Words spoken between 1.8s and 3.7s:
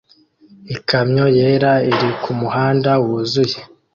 iri kumuhanda wuzuye